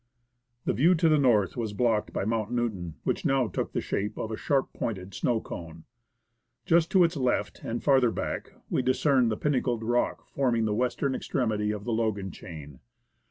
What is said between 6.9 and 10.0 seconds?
its left, and farther back, we discerned the pinnacled